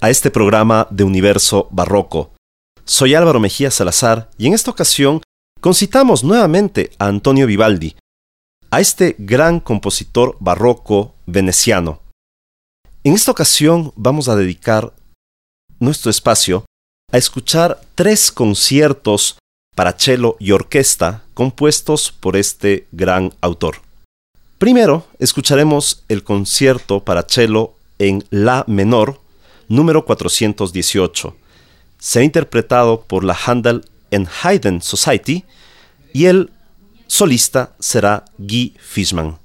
[0.00, 2.32] a este programa de Universo Barroco.
[2.84, 5.22] Soy Álvaro Mejía Salazar y en esta ocasión
[5.60, 7.96] concitamos nuevamente a Antonio Vivaldi,
[8.70, 12.00] a este gran compositor barroco veneciano.
[13.02, 14.92] En esta ocasión vamos a dedicar
[15.80, 16.64] nuestro espacio
[17.12, 19.38] a escuchar tres conciertos
[19.74, 23.76] para cello y orquesta compuestos por este gran autor.
[24.58, 29.20] Primero, escucharemos el concierto para cello en La menor
[29.68, 31.36] número 418.
[31.98, 35.44] Será interpretado por la Handel and Haydn Society
[36.12, 36.50] y el
[37.06, 39.38] solista será Guy Fishman.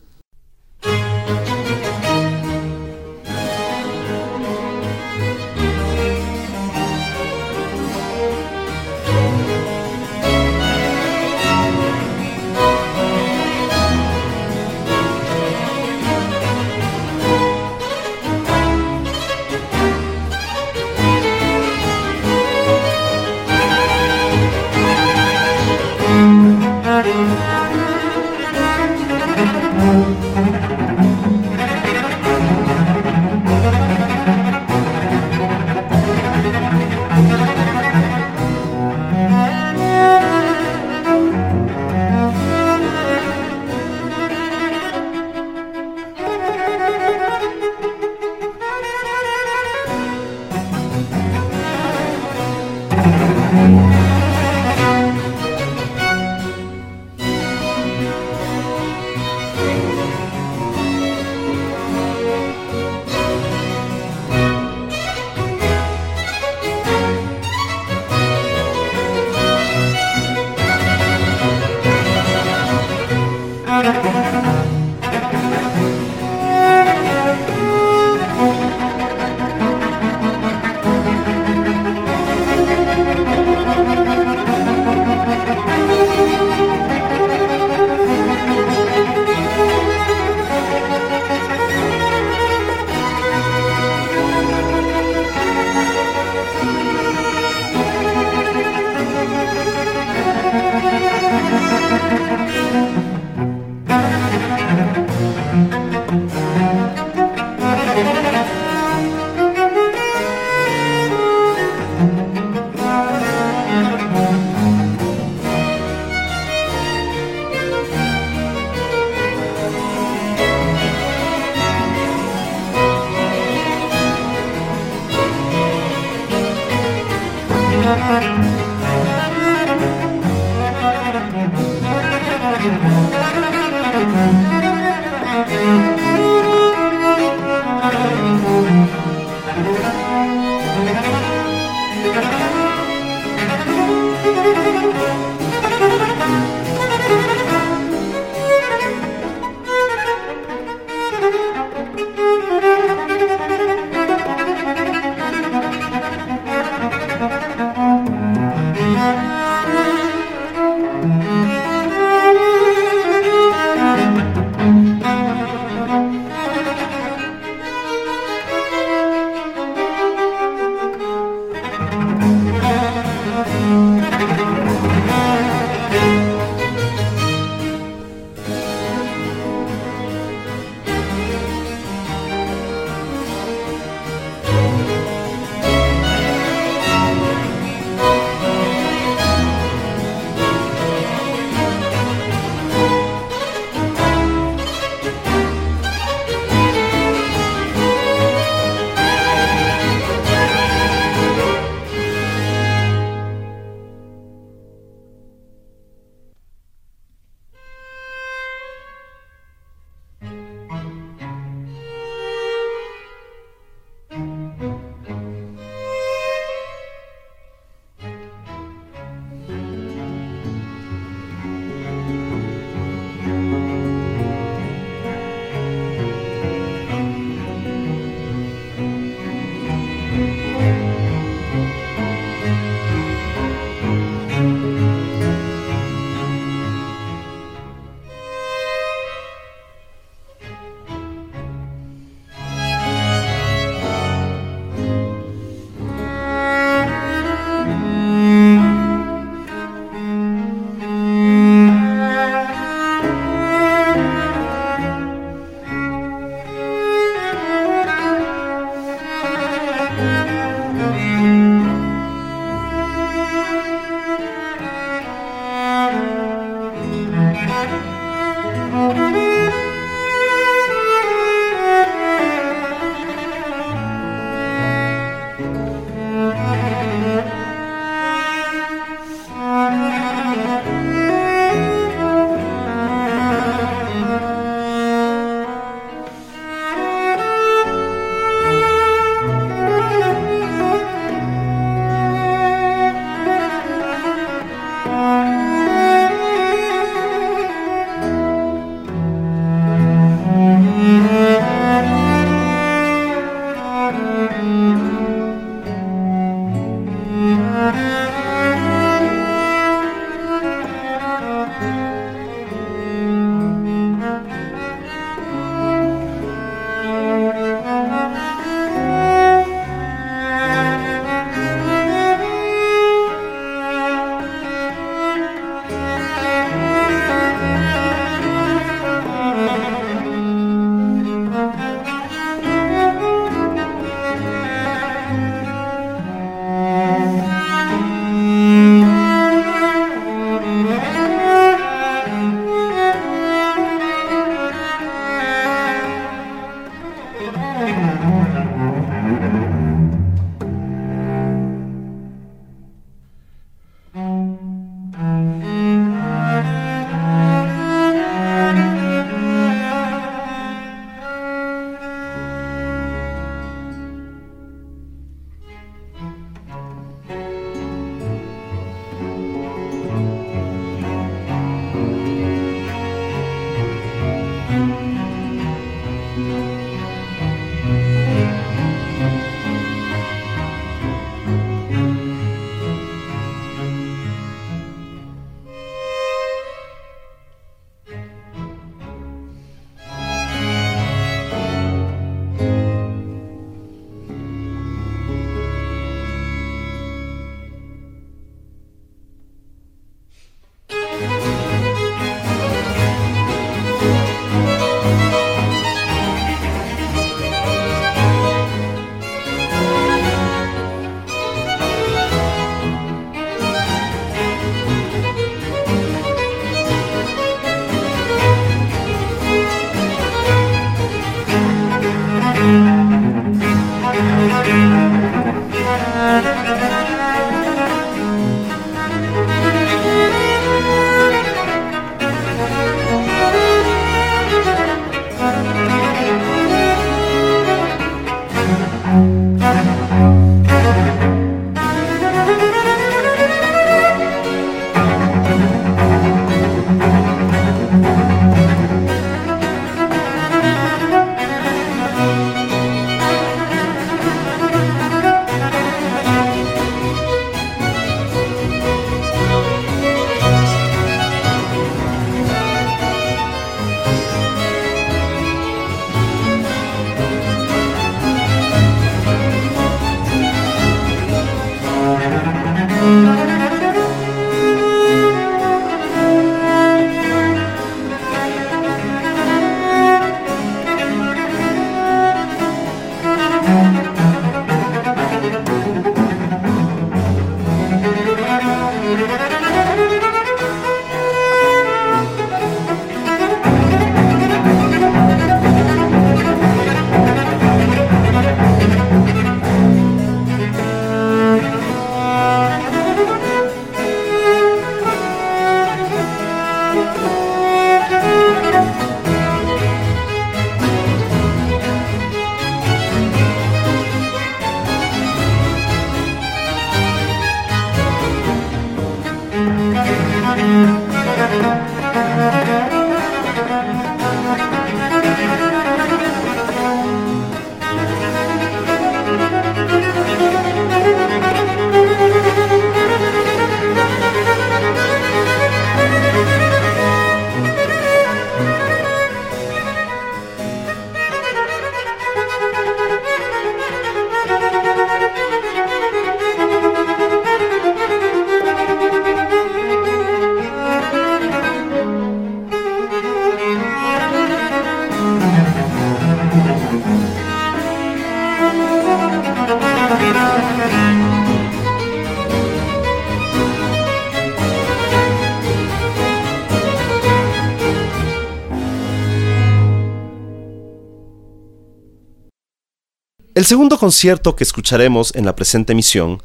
[573.43, 576.23] El segundo concierto que escucharemos en la presente emisión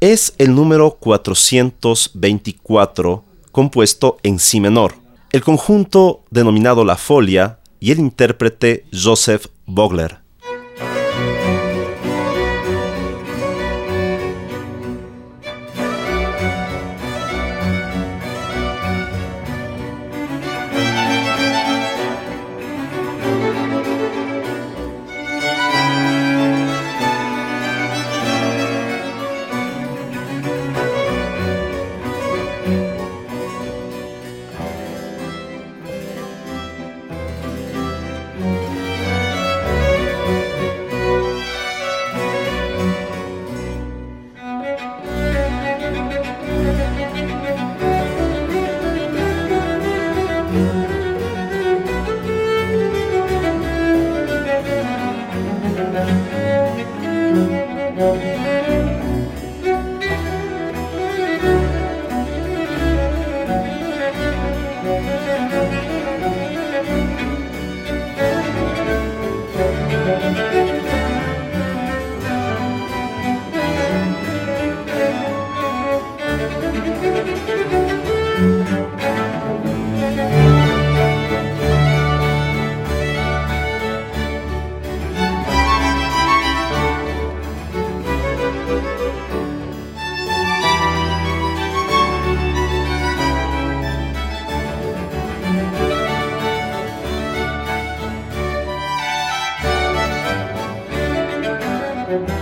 [0.00, 4.94] es el número 424, compuesto en si menor.
[5.30, 10.23] El conjunto denominado La Folia y el intérprete Joseph Vogler.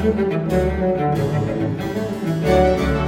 [0.02, 0.32] Thank
[2.96, 3.01] you.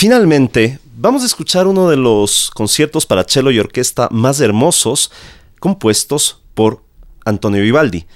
[0.00, 5.10] Finalmente, vamos a escuchar uno de los conciertos para cello y orquesta más hermosos
[5.58, 6.84] compuestos por
[7.24, 8.06] Antonio Vivaldi.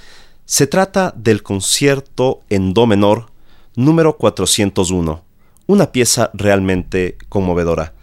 [0.44, 3.32] Se trata del concierto en Do menor
[3.74, 5.24] número 401,
[5.66, 7.94] una pieza realmente conmovedora.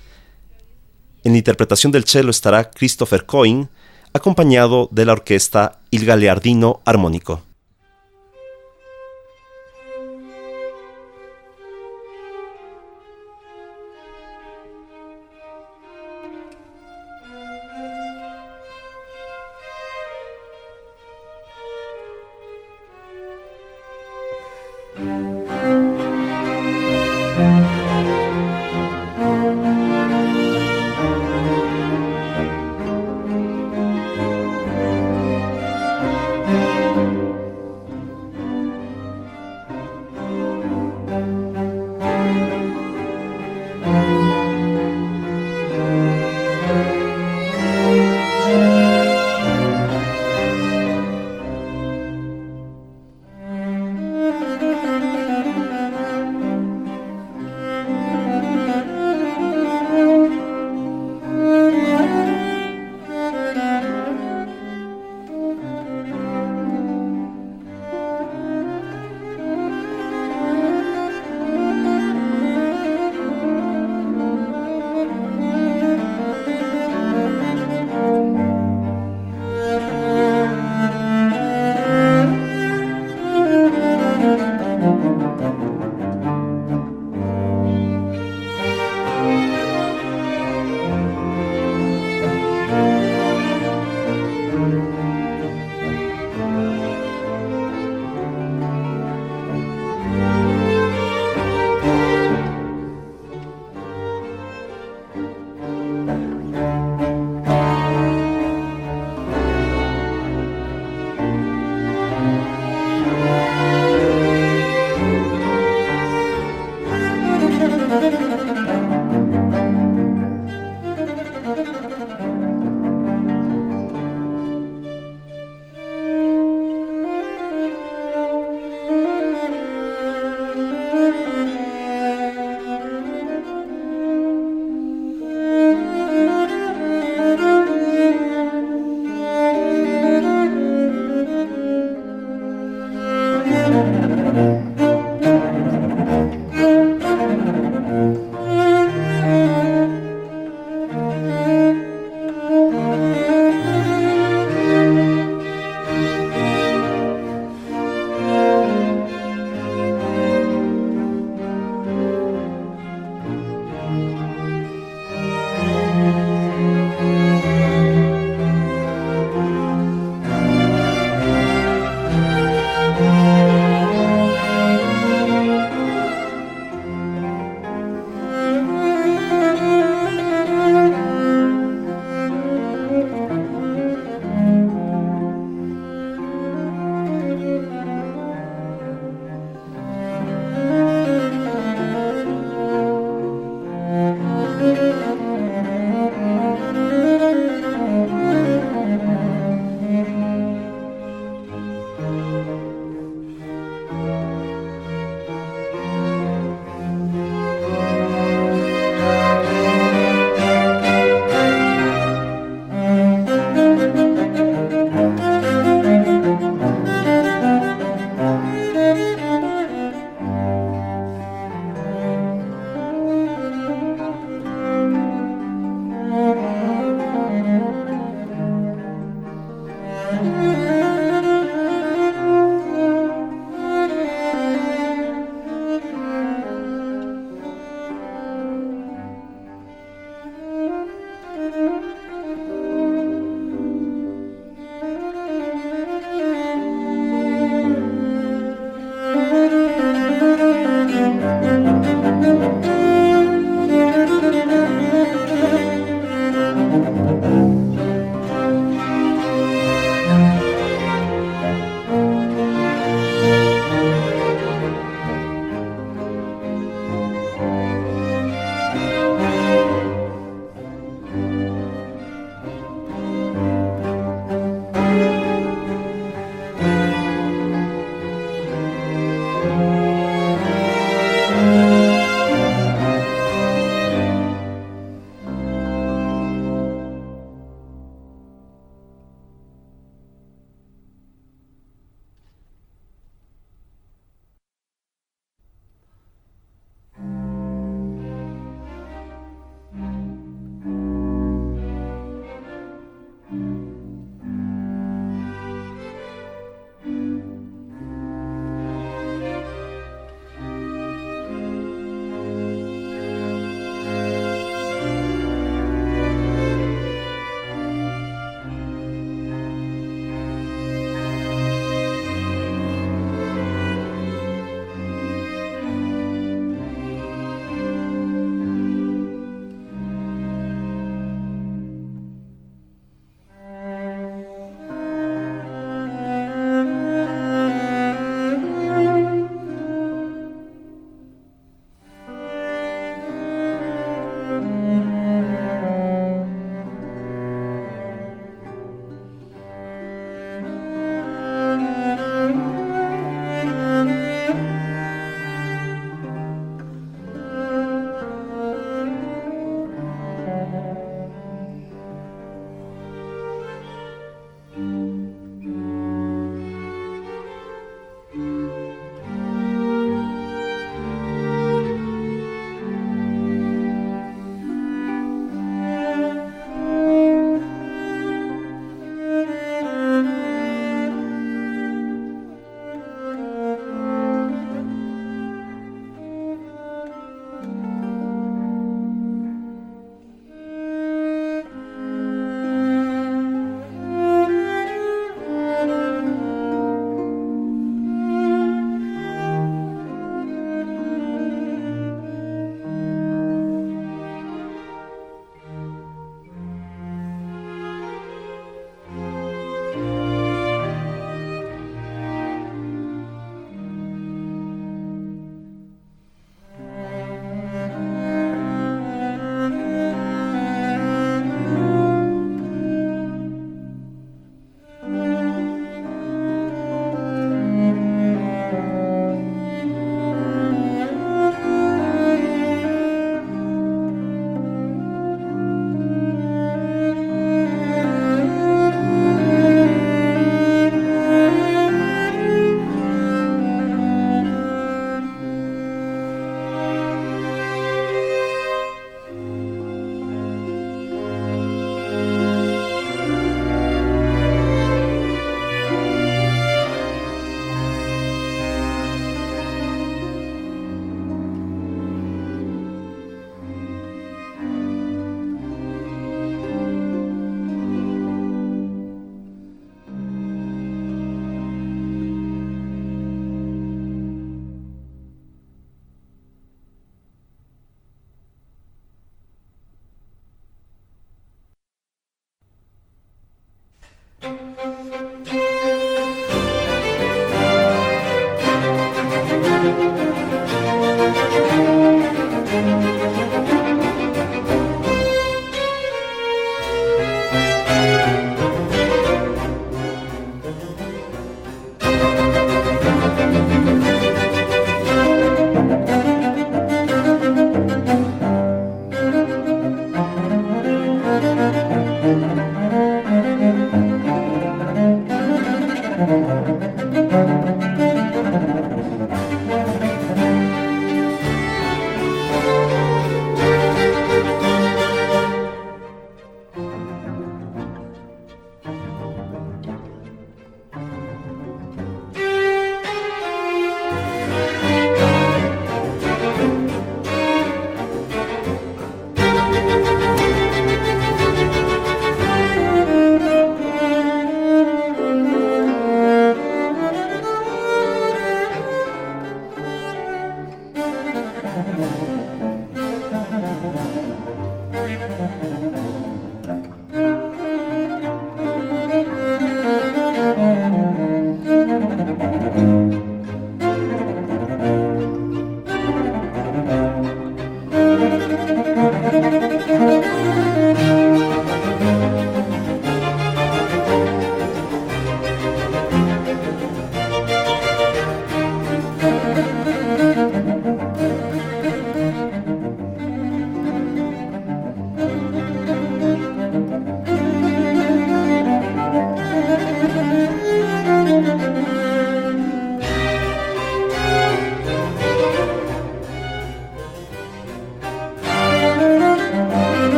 [1.24, 3.70] En la interpretación del cello estará Christopher Coyne,
[4.12, 7.44] acompañado de la orquesta Il Galeardino Armónico.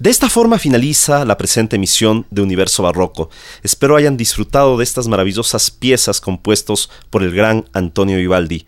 [0.00, 3.28] De esta forma finaliza la presente emisión de Universo Barroco.
[3.62, 8.64] Espero hayan disfrutado de estas maravillosas piezas compuestos por el gran Antonio Vivaldi.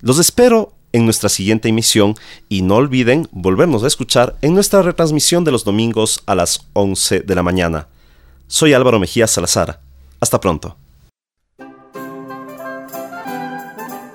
[0.00, 2.14] Los espero en nuestra siguiente emisión
[2.48, 7.22] y no olviden volvernos a escuchar en nuestra retransmisión de los domingos a las 11
[7.22, 7.88] de la mañana.
[8.46, 9.80] Soy Álvaro Mejía Salazar.
[10.20, 10.76] Hasta pronto.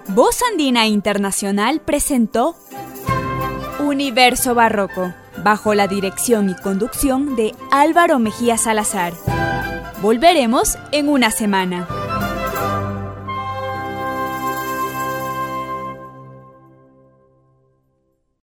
[0.07, 2.55] Voz Andina Internacional presentó
[3.79, 9.13] Universo Barroco bajo la dirección y conducción de Álvaro Mejía Salazar.
[10.01, 12.08] Volveremos en una semana.